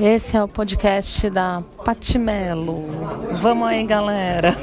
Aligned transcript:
Esse 0.00 0.36
é 0.36 0.42
o 0.42 0.48
podcast 0.48 1.30
da 1.30 1.62
Patimelo. 1.84 2.84
Vamos 3.40 3.66
aí, 3.66 3.84
galera. 3.84 4.54